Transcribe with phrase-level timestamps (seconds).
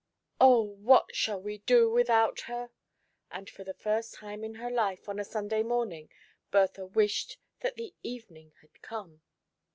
[0.39, 2.71] Oh, what shall we do without her!"
[3.31, 6.09] and, for the first time in her life on a Sunday morning
[6.49, 9.21] Bertha wished that the evening had come.